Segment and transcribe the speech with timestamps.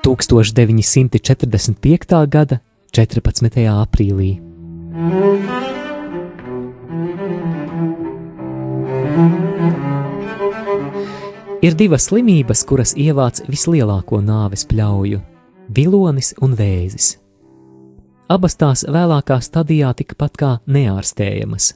[0.00, 2.24] Tūkstoš 945.
[2.32, 2.60] gada
[2.96, 3.68] 14.
[3.68, 4.40] aprīlī.
[11.60, 15.18] Ir divas slimības, kuras ievāc vislielāko nāves pļauju-
[15.76, 17.18] vilonis un vēzis.
[18.32, 21.74] Abas tās vēlākā stadijā tikpat kā neārstējamas.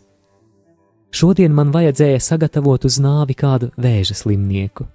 [1.12, 4.86] Šodien man vajadzēja sagatavot uz nāvi kādu vēža slimnieku.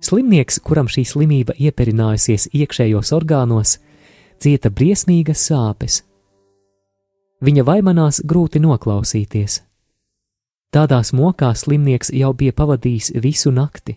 [0.00, 3.78] Slimnieks, kuram šī slimība ieperinājusies iekšējos orgānos,
[4.38, 6.02] cieta briesmīgas sāpes.
[7.40, 9.62] Viņa vaimanās grūti noklausīties.
[10.74, 13.94] Tādās mokās slimnieks jau bija pavadījis visu nakti.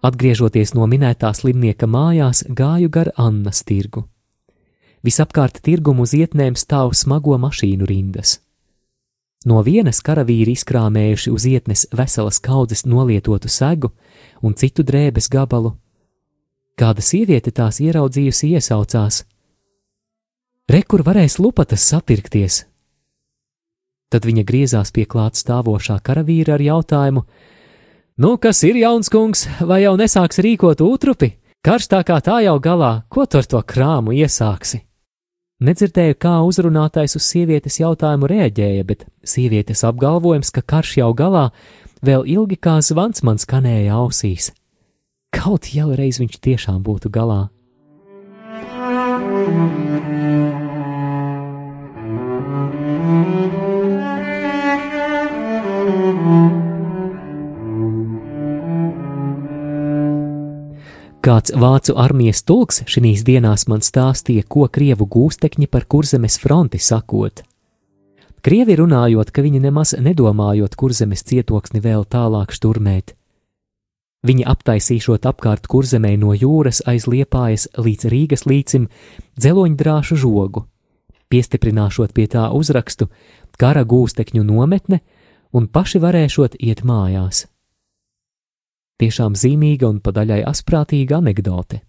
[0.00, 4.06] Atgriežoties no minētā slimnieka mājās, gāju gar Annas tirgu.
[5.04, 8.38] Visapkārt tirgumu uz ietnēm stāv smago mašīnu rindas.
[9.44, 13.92] No vienas karavīri izkrāmējuši uz ietnes veselas kaudzes nolietotu segu
[14.40, 15.74] un citu drēbes gabalu.
[16.80, 19.22] Kāda sieviete tās ieraudzījusi iesaucās:
[20.68, 22.64] Rekur varēs lupatas sapirkties,
[24.10, 27.24] Tad viņa griezās pie klāt stāvošā karavīra ar jautājumu:
[28.18, 31.36] Nu, kas ir jauns kungs, vai jau nesāks rīkot utrupi?
[31.64, 34.80] Karstā kā tā jau galā, ko tu ar to krāmu iesāksi?
[35.60, 41.50] Nedzirdēju, kā uzrunātais uz sievietes jautājumu reaģēja, bet sievietes apgalvojums, ka karš jau galā,
[42.00, 44.54] vēl ilgi kā zvans man skanēja ausīs.
[45.36, 47.50] Kaut jau reiz viņš tiešām būtu galā.
[61.30, 67.44] Kāds vācu armijas tulks šīs dienās man stāstīja, ko krievu gūstekņi par kurzemes fronti sakot.
[68.42, 73.14] Krievi runājot, ka viņi nemaz nedomājot kurzemes cietoksni vēl tālāk šturmēt.
[74.26, 78.90] Viņi aptaisīšot apkārt kurzemē no jūras aiz liepājas līdz Rīgas līcim
[79.38, 80.64] dzeloņdrāšu žogu,
[81.30, 83.06] piestiprināšot pie tā uzrakstu
[83.54, 84.98] kara gūstekņu nometne
[85.54, 87.46] un paši varēšot iet mājās.
[89.00, 91.80] Tiešām zīmīga un padaļai asprātīga anekdote.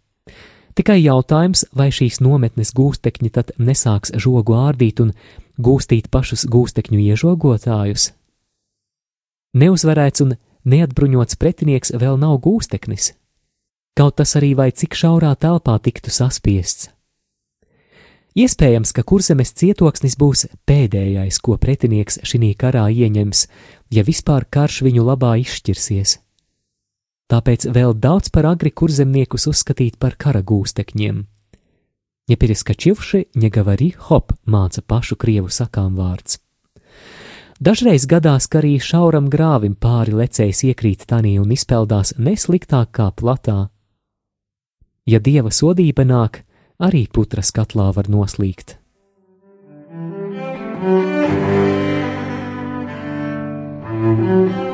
[0.77, 5.11] Tikai jautājums, vai šīs nometnes gūstekņi tad nesāks žogu ārdīt un
[5.59, 8.13] gūstīt pašus gūstekņu iežogotājus?
[9.59, 13.11] Neuzvarēts un neatbruņots pretinieks vēl nav gūsteknis,
[13.99, 16.87] kaut tas arī vai cik šaurā telpā tiktu saspiests.
[18.39, 23.47] Iespējams, ka kurzemes cietoksnis būs pēdējais, ko pretinieks šī karā ieņems,
[23.91, 26.21] ja vispār karš viņu labā izšķirsies
[27.31, 31.23] tāpēc vēl daudz par agri kurzemniekus uzskatīt par karagūstekņiem.
[32.31, 36.39] Ņepereskačivši ņegavarī hop māca pašu krievu sakām vārds.
[37.61, 43.69] Dažreiz gadās, ka arī šauram grāvim pāri lecējs iekrīt tanī un izpeldās nesliktāk kā platā.
[45.05, 46.41] Ja dieva sodība nāk,
[46.79, 48.77] arī putra katlā var noslīgt.
[53.91, 54.70] thank you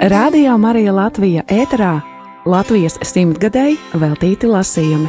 [0.00, 2.00] Radio Marija Latvija ēterā
[2.44, 5.08] Latvijas simtgadēji veltīti lasījumi.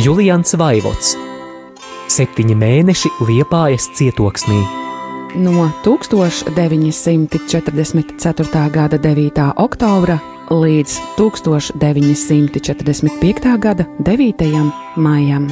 [0.00, 1.16] Julians Vaivots
[2.08, 4.64] Septiņi mēneši Liepājas cietoksnī.
[5.44, 8.64] No 1944.
[8.72, 9.52] gada 9.
[9.60, 10.98] oktobra līdz
[12.30, 13.58] 1945.
[13.58, 14.72] gada 9.
[14.96, 15.50] maijam.